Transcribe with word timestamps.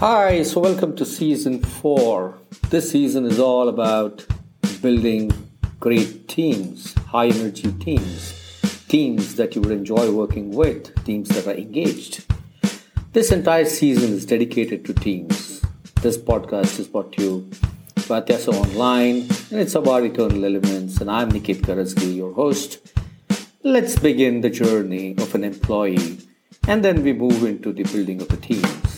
Hi, 0.00 0.42
so 0.42 0.60
welcome 0.60 0.94
to 0.96 1.06
season 1.06 1.62
four. 1.62 2.36
This 2.68 2.90
season 2.90 3.24
is 3.24 3.38
all 3.38 3.70
about 3.70 4.26
building 4.82 5.32
great 5.80 6.28
teams, 6.28 6.92
high 7.06 7.28
energy 7.28 7.72
teams, 7.72 8.34
teams 8.88 9.36
that 9.36 9.54
you 9.54 9.62
would 9.62 9.72
enjoy 9.72 10.10
working 10.10 10.50
with, 10.50 11.02
teams 11.06 11.30
that 11.30 11.46
are 11.46 11.56
engaged. 11.56 12.26
This 13.14 13.32
entire 13.32 13.64
season 13.64 14.12
is 14.12 14.26
dedicated 14.26 14.84
to 14.84 14.92
teams. 14.92 15.62
This 16.02 16.18
podcast 16.18 16.78
is 16.78 16.88
brought 16.88 17.12
to 17.14 17.22
you 17.22 17.50
by 18.06 18.20
Tyasa 18.20 18.52
Online, 18.52 19.26
and 19.50 19.60
it's 19.60 19.76
about 19.76 20.02
eternal 20.02 20.44
elements. 20.44 21.00
And 21.00 21.10
I'm 21.10 21.32
Niket 21.32 21.62
Karajagi, 21.62 22.14
your 22.14 22.34
host. 22.34 22.86
Let's 23.62 23.98
begin 23.98 24.42
the 24.42 24.50
journey 24.50 25.16
of 25.16 25.34
an 25.34 25.42
employee, 25.42 26.18
and 26.68 26.84
then 26.84 27.02
we 27.02 27.14
move 27.14 27.44
into 27.44 27.72
the 27.72 27.84
building 27.84 28.20
of 28.20 28.28
the 28.28 28.36
teams. 28.36 28.95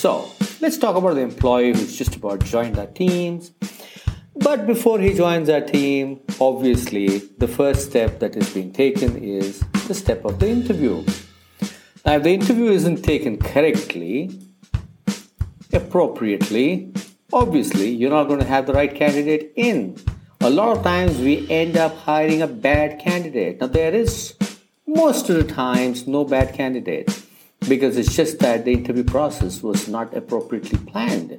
So 0.00 0.32
let's 0.62 0.78
talk 0.78 0.96
about 0.96 1.16
the 1.16 1.20
employee 1.20 1.74
who's 1.74 1.94
just 1.94 2.16
about 2.16 2.42
joined 2.42 2.78
our 2.78 2.86
teams. 2.86 3.50
But 4.34 4.66
before 4.66 4.98
he 4.98 5.12
joins 5.12 5.50
our 5.50 5.60
team, 5.60 6.22
obviously 6.40 7.18
the 7.36 7.46
first 7.46 7.90
step 7.90 8.18
that 8.20 8.34
is 8.34 8.48
being 8.48 8.72
taken 8.72 9.22
is 9.22 9.62
the 9.88 9.92
step 9.92 10.24
of 10.24 10.38
the 10.38 10.48
interview. 10.48 11.04
Now, 12.06 12.14
if 12.14 12.22
the 12.22 12.30
interview 12.30 12.70
isn't 12.70 13.02
taken 13.02 13.36
correctly, 13.36 14.30
appropriately, 15.70 16.94
obviously 17.30 17.90
you're 17.90 18.08
not 18.08 18.24
going 18.24 18.40
to 18.40 18.46
have 18.46 18.66
the 18.66 18.72
right 18.72 18.94
candidate 18.94 19.52
in. 19.54 19.98
A 20.40 20.48
lot 20.48 20.78
of 20.78 20.82
times 20.82 21.18
we 21.18 21.46
end 21.50 21.76
up 21.76 21.94
hiring 21.94 22.40
a 22.40 22.46
bad 22.46 23.00
candidate. 23.00 23.60
Now, 23.60 23.66
there 23.66 23.94
is 23.94 24.34
most 24.86 25.28
of 25.28 25.36
the 25.36 25.52
times 25.52 26.06
no 26.06 26.24
bad 26.24 26.54
candidate 26.54 27.26
because 27.68 27.96
it's 27.96 28.14
just 28.14 28.38
that 28.40 28.64
the 28.64 28.72
interview 28.72 29.04
process 29.04 29.62
was 29.62 29.88
not 29.88 30.16
appropriately 30.16 30.78
planned. 30.78 31.38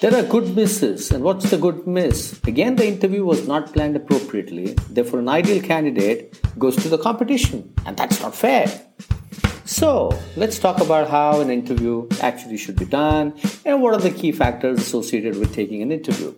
There 0.00 0.14
are 0.14 0.22
good 0.22 0.56
misses, 0.56 1.10
and 1.10 1.22
what's 1.22 1.50
the 1.50 1.58
good 1.58 1.86
miss? 1.86 2.40
Again, 2.44 2.76
the 2.76 2.86
interview 2.86 3.24
was 3.24 3.46
not 3.46 3.72
planned 3.74 3.96
appropriately, 3.96 4.74
therefore, 4.88 5.20
an 5.20 5.28
ideal 5.28 5.62
candidate 5.62 6.40
goes 6.58 6.74
to 6.76 6.88
the 6.88 6.96
competition, 6.96 7.72
and 7.84 7.96
that's 7.96 8.22
not 8.22 8.34
fair. 8.34 8.66
So, 9.66 10.10
let's 10.36 10.58
talk 10.58 10.80
about 10.80 11.10
how 11.10 11.40
an 11.40 11.50
interview 11.50 12.08
actually 12.22 12.56
should 12.56 12.76
be 12.76 12.86
done 12.86 13.34
and 13.64 13.82
what 13.82 13.94
are 13.94 14.00
the 14.00 14.10
key 14.10 14.32
factors 14.32 14.80
associated 14.80 15.36
with 15.36 15.54
taking 15.54 15.82
an 15.82 15.92
interview. 15.92 16.34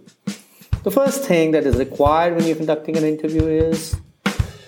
The 0.83 0.91
first 0.91 1.23
thing 1.25 1.53
that 1.53 1.65
is 1.65 1.77
required 1.77 2.35
when 2.35 2.45
you're 2.45 2.57
conducting 2.57 2.97
an 2.97 3.05
interview 3.05 3.47
is 3.47 3.95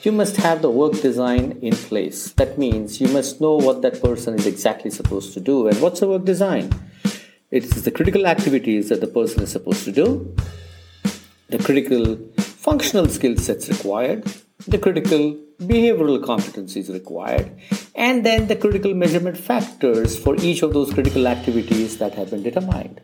you 0.04 0.12
must 0.12 0.36
have 0.36 0.60
the 0.60 0.70
work 0.70 1.00
design 1.00 1.58
in 1.62 1.74
place. 1.74 2.32
That 2.32 2.58
means 2.58 3.00
you 3.00 3.08
must 3.08 3.40
know 3.40 3.54
what 3.54 3.82
that 3.82 4.02
person 4.02 4.34
is 4.34 4.46
exactly 4.46 4.90
supposed 4.90 5.32
to 5.34 5.40
do. 5.40 5.66
And 5.68 5.80
what's 5.80 6.02
a 6.02 6.08
work 6.08 6.24
design? 6.24 6.70
It 7.50 7.64
is 7.64 7.84
the 7.84 7.90
critical 7.90 8.26
activities 8.26 8.88
that 8.88 9.00
the 9.00 9.06
person 9.06 9.42
is 9.42 9.52
supposed 9.52 9.84
to 9.84 9.92
do, 9.92 10.34
the 11.48 11.58
critical 11.58 12.16
functional 12.38 13.08
skill 13.08 13.36
sets 13.36 13.68
required, 13.68 14.24
the 14.66 14.78
critical 14.78 15.38
behavioral 15.60 16.18
competencies 16.22 16.92
required, 16.92 17.50
and 17.94 18.26
then 18.26 18.48
the 18.48 18.56
critical 18.56 18.92
measurement 18.92 19.36
factors 19.36 20.18
for 20.18 20.34
each 20.36 20.62
of 20.62 20.72
those 20.72 20.92
critical 20.92 21.28
activities 21.28 21.98
that 21.98 22.14
have 22.14 22.30
been 22.30 22.42
determined. 22.42 23.00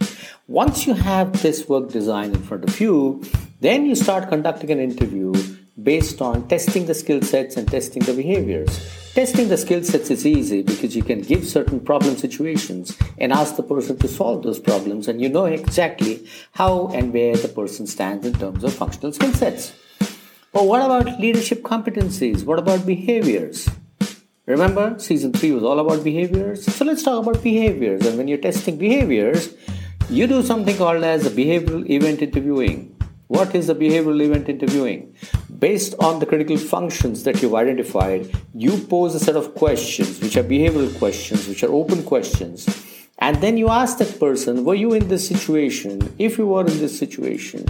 Once 0.48 0.86
you 0.86 0.94
have 0.94 1.42
this 1.42 1.68
work 1.68 1.90
design 1.90 2.32
in 2.32 2.42
front 2.42 2.64
of 2.64 2.80
you, 2.80 3.22
then 3.60 3.86
you 3.86 3.94
start 3.94 4.28
conducting 4.28 4.70
an 4.70 4.80
interview 4.80 5.32
based 5.82 6.20
on 6.20 6.46
testing 6.48 6.86
the 6.86 6.94
skill 6.94 7.22
sets 7.22 7.56
and 7.56 7.68
testing 7.68 8.02
the 8.02 8.12
behaviors. 8.12 8.78
Testing 9.14 9.48
the 9.48 9.56
skill 9.56 9.82
sets 9.82 10.10
is 10.10 10.26
easy 10.26 10.62
because 10.62 10.94
you 10.94 11.02
can 11.02 11.20
give 11.20 11.44
certain 11.44 11.80
problem 11.80 12.16
situations 12.16 12.96
and 13.18 13.32
ask 13.32 13.56
the 13.56 13.62
person 13.62 13.96
to 13.98 14.08
solve 14.08 14.42
those 14.42 14.58
problems, 14.58 15.08
and 15.08 15.20
you 15.20 15.28
know 15.28 15.46
exactly 15.46 16.26
how 16.52 16.88
and 16.88 17.12
where 17.12 17.36
the 17.36 17.48
person 17.48 17.86
stands 17.86 18.24
in 18.24 18.32
terms 18.34 18.62
of 18.62 18.72
functional 18.72 19.12
skill 19.12 19.32
sets. 19.32 19.72
But 20.52 20.66
what 20.66 20.82
about 20.82 21.20
leadership 21.20 21.62
competencies? 21.62 22.44
What 22.44 22.58
about 22.58 22.86
behaviors? 22.86 23.68
Remember, 24.46 24.98
season 24.98 25.32
3 25.32 25.52
was 25.52 25.62
all 25.62 25.78
about 25.78 26.02
behaviors. 26.02 26.64
So 26.64 26.84
let's 26.84 27.04
talk 27.04 27.24
about 27.24 27.42
behaviors. 27.42 28.04
And 28.04 28.18
when 28.18 28.26
you're 28.26 28.38
testing 28.38 28.76
behaviors, 28.76 29.54
you 30.08 30.26
do 30.26 30.42
something 30.42 30.76
called 30.76 31.04
as 31.04 31.24
a 31.24 31.30
behavioral 31.30 31.88
event 31.88 32.20
interviewing. 32.20 32.96
What 33.28 33.54
is 33.54 33.68
a 33.68 33.76
behavioral 33.76 34.20
event 34.20 34.48
interviewing? 34.48 35.14
Based 35.60 35.94
on 36.00 36.20
the 36.20 36.24
critical 36.24 36.56
functions 36.56 37.24
that 37.24 37.42
you've 37.42 37.54
identified, 37.54 38.34
you 38.54 38.78
pose 38.78 39.14
a 39.14 39.20
set 39.20 39.36
of 39.36 39.54
questions, 39.54 40.18
which 40.18 40.38
are 40.38 40.42
behavioral 40.42 40.98
questions, 40.98 41.46
which 41.46 41.62
are 41.62 41.70
open 41.70 42.02
questions. 42.02 42.66
And 43.18 43.36
then 43.42 43.58
you 43.58 43.68
ask 43.68 43.98
that 43.98 44.18
person, 44.18 44.64
Were 44.64 44.74
you 44.74 44.94
in 44.94 45.08
this 45.08 45.28
situation? 45.28 46.14
If 46.18 46.38
you 46.38 46.46
were 46.46 46.62
in 46.62 46.78
this 46.78 46.98
situation, 46.98 47.66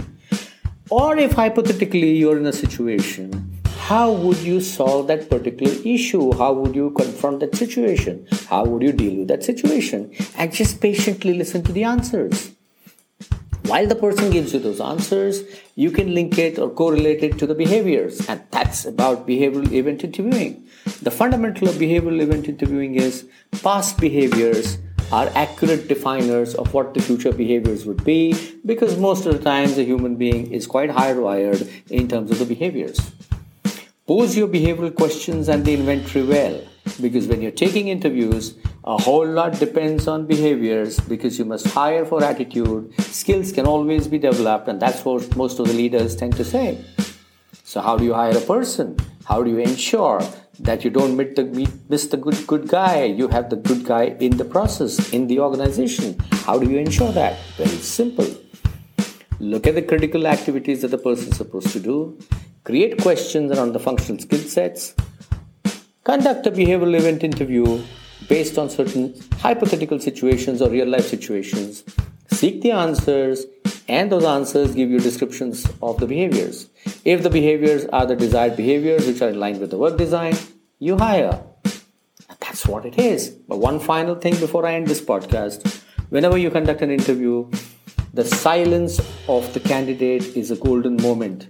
or 0.89 1.17
if 1.17 1.33
hypothetically 1.33 2.15
you're 2.15 2.37
in 2.37 2.45
a 2.45 2.53
situation, 2.53 3.59
how 3.89 4.13
would 4.13 4.37
you 4.37 4.61
solve 4.61 5.07
that 5.07 5.29
particular 5.29 5.73
issue? 5.83 6.33
How 6.37 6.53
would 6.53 6.73
you 6.73 6.91
confront 6.91 7.41
that 7.41 7.57
situation? 7.57 8.25
How 8.47 8.63
would 8.63 8.83
you 8.83 8.93
deal 8.93 9.19
with 9.19 9.27
that 9.27 9.43
situation? 9.43 10.15
And 10.37 10.53
just 10.53 10.79
patiently 10.79 11.33
listen 11.33 11.61
to 11.63 11.73
the 11.73 11.83
answers. 11.83 12.51
While 13.63 13.87
the 13.87 13.95
person 13.95 14.31
gives 14.31 14.53
you 14.53 14.59
those 14.59 14.81
answers, 14.81 15.43
you 15.75 15.91
can 15.91 16.13
link 16.13 16.37
it 16.37 16.57
or 16.57 16.69
correlate 16.69 17.23
it 17.23 17.37
to 17.39 17.47
the 17.47 17.55
behaviors. 17.55 18.27
And 18.27 18.41
that's 18.51 18.85
about 18.85 19.27
behavioral 19.27 19.71
event 19.71 20.03
interviewing. 20.03 20.67
The 21.03 21.11
fundamental 21.11 21.69
of 21.69 21.75
behavioral 21.75 22.21
event 22.21 22.47
interviewing 22.47 22.95
is 22.95 23.27
past 23.61 23.99
behaviors 23.99 24.79
are 25.11 25.29
accurate 25.35 25.87
definers 25.87 26.55
of 26.55 26.73
what 26.73 26.93
the 26.93 27.01
future 27.01 27.33
behaviors 27.33 27.85
would 27.85 28.03
be 28.03 28.33
because 28.65 28.97
most 28.97 29.25
of 29.25 29.33
the 29.33 29.43
times 29.43 29.77
a 29.77 29.83
human 29.83 30.15
being 30.15 30.51
is 30.51 30.65
quite 30.65 30.89
hardwired 30.89 31.69
in 31.89 32.07
terms 32.07 32.31
of 32.31 32.39
the 32.39 32.45
behaviors. 32.45 33.11
Pose 34.07 34.37
your 34.37 34.47
behavioral 34.47 34.95
questions 34.95 35.49
and 35.49 35.65
the 35.65 35.73
inventory 35.73 36.25
well 36.25 36.61
because 37.01 37.27
when 37.27 37.41
you're 37.41 37.51
taking 37.51 37.89
interviews, 37.89 38.55
a 38.83 38.97
whole 39.01 39.27
lot 39.27 39.59
depends 39.59 40.07
on 40.07 40.25
behaviors 40.25 40.99
because 41.01 41.37
you 41.37 41.45
must 41.45 41.67
hire 41.67 42.05
for 42.05 42.23
attitude. 42.23 42.93
Skills 43.11 43.51
can 43.51 43.65
always 43.65 44.07
be 44.07 44.17
developed, 44.17 44.69
and 44.69 44.81
that's 44.81 45.03
what 45.03 45.35
most 45.35 45.59
of 45.59 45.67
the 45.67 45.73
leaders 45.73 46.15
tend 46.15 46.33
to 46.37 46.45
say. 46.45 46.83
So, 47.65 47.81
how 47.81 47.97
do 47.97 48.05
you 48.05 48.13
hire 48.13 48.37
a 48.37 48.41
person? 48.41 48.97
How 49.25 49.43
do 49.43 49.49
you 49.49 49.57
ensure 49.57 50.21
that 50.59 50.85
you 50.85 50.89
don't 50.89 51.17
miss 51.17 51.35
the, 51.35 51.43
miss 51.89 52.07
the 52.07 52.15
good, 52.15 52.47
good 52.47 52.69
guy? 52.69 53.03
You 53.03 53.27
have 53.27 53.49
the 53.49 53.57
good 53.57 53.83
guy 53.83 54.15
in 54.19 54.37
the 54.37 54.45
process, 54.45 55.11
in 55.11 55.27
the 55.27 55.41
organization. 55.41 56.17
How 56.45 56.57
do 56.57 56.69
you 56.69 56.77
ensure 56.77 57.11
that? 57.11 57.37
Very 57.57 57.69
simple. 57.69 58.27
Look 59.39 59.67
at 59.67 59.75
the 59.75 59.81
critical 59.81 60.25
activities 60.25 60.81
that 60.81 60.91
the 60.91 60.97
person 60.97 61.31
is 61.31 61.37
supposed 61.37 61.71
to 61.71 61.79
do, 61.81 62.17
create 62.63 63.01
questions 63.01 63.51
around 63.51 63.73
the 63.73 63.79
functional 63.79 64.21
skill 64.21 64.39
sets, 64.39 64.95
conduct 66.05 66.47
a 66.47 66.51
behavioral 66.51 66.95
event 66.97 67.25
interview 67.25 67.83
based 68.29 68.57
on 68.57 68.69
certain 68.69 69.13
hypothetical 69.39 69.99
situations 69.99 70.61
or 70.61 70.69
real 70.69 70.87
life 70.87 71.07
situations. 71.07 71.83
Seek 72.41 72.63
the 72.63 72.71
answers, 72.71 73.45
and 73.87 74.11
those 74.11 74.23
answers 74.23 74.73
give 74.73 74.89
you 74.89 74.99
descriptions 74.99 75.63
of 75.79 75.99
the 75.99 76.07
behaviors. 76.07 76.69
If 77.05 77.21
the 77.21 77.29
behaviors 77.29 77.85
are 77.93 78.07
the 78.07 78.15
desired 78.15 78.57
behaviors 78.57 79.05
which 79.05 79.21
are 79.21 79.29
in 79.29 79.39
line 79.39 79.59
with 79.59 79.69
the 79.69 79.77
work 79.77 79.95
design, 79.95 80.33
you 80.79 80.97
hire. 80.97 81.39
That's 82.39 82.65
what 82.65 82.87
it 82.87 82.97
is. 82.97 83.29
But 83.29 83.59
one 83.59 83.79
final 83.79 84.15
thing 84.15 84.39
before 84.39 84.65
I 84.65 84.73
end 84.73 84.87
this 84.87 85.01
podcast 85.01 85.83
whenever 86.09 86.35
you 86.35 86.49
conduct 86.49 86.81
an 86.81 86.89
interview, 86.89 87.47
the 88.11 88.25
silence 88.25 88.99
of 89.27 89.53
the 89.53 89.59
candidate 89.59 90.35
is 90.35 90.49
a 90.49 90.55
golden 90.55 90.95
moment. 90.95 91.47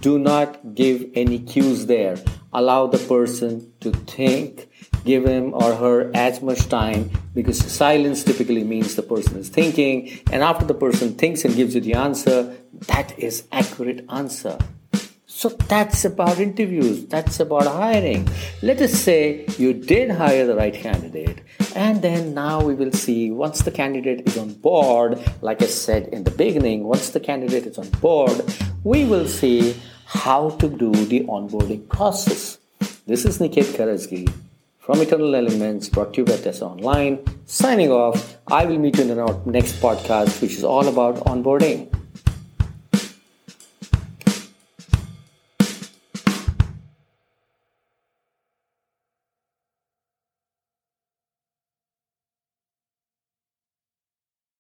Do 0.00 0.18
not 0.18 0.74
give 0.74 1.06
any 1.14 1.38
cues 1.38 1.86
there. 1.86 2.18
Allow 2.52 2.88
the 2.88 2.98
person 2.98 3.72
to 3.80 3.90
think 3.90 4.68
give 5.06 5.24
him 5.24 5.54
or 5.54 5.74
her 5.74 6.10
as 6.14 6.42
much 6.42 6.68
time 6.68 7.10
because 7.34 7.58
silence 7.58 8.24
typically 8.24 8.64
means 8.64 8.94
the 8.94 9.02
person 9.02 9.38
is 9.38 9.48
thinking 9.48 10.18
and 10.32 10.42
after 10.42 10.66
the 10.66 10.74
person 10.74 11.14
thinks 11.14 11.44
and 11.44 11.54
gives 11.54 11.74
you 11.74 11.80
the 11.80 11.94
answer 11.94 12.56
that 12.94 13.18
is 13.18 13.44
accurate 13.52 14.04
answer 14.10 14.58
So 15.36 15.50
that's 15.50 16.06
about 16.06 16.38
interviews, 16.38 17.04
that's 17.06 17.40
about 17.40 17.66
hiring. 17.66 18.26
Let 18.62 18.80
us 18.80 18.94
say 18.94 19.44
you 19.58 19.74
did 19.74 20.10
hire 20.10 20.46
the 20.46 20.56
right 20.56 20.72
candidate, 20.72 21.42
and 21.74 22.00
then 22.00 22.32
now 22.32 22.62
we 22.62 22.74
will 22.74 22.92
see 22.92 23.30
once 23.30 23.60
the 23.60 23.70
candidate 23.70 24.26
is 24.26 24.38
on 24.38 24.54
board, 24.54 25.18
like 25.42 25.60
I 25.60 25.66
said 25.66 26.08
in 26.08 26.24
the 26.24 26.30
beginning, 26.30 26.84
once 26.84 27.10
the 27.10 27.20
candidate 27.20 27.66
is 27.66 27.76
on 27.76 27.90
board, 28.00 28.40
we 28.82 29.04
will 29.04 29.28
see 29.28 29.76
how 30.06 30.56
to 30.56 30.70
do 30.70 30.90
the 30.92 31.20
onboarding 31.24 31.86
process. 31.86 32.56
This 33.04 33.26
is 33.26 33.38
Niket 33.38 33.76
Karajagi 33.76 34.32
from 34.86 35.02
Eternal 35.02 35.34
Elements, 35.34 35.88
brought 35.88 36.14
to 36.14 36.20
you 36.20 36.24
by 36.24 36.36
Tessa 36.36 36.64
Online. 36.64 37.18
Signing 37.44 37.90
off, 37.90 38.36
I 38.46 38.66
will 38.66 38.78
meet 38.78 38.96
you 38.96 39.02
in 39.02 39.08
the 39.08 39.42
next 39.44 39.80
podcast, 39.80 40.40
which 40.40 40.52
is 40.52 40.62
all 40.62 40.86
about 40.86 41.16
onboarding. 41.24 41.92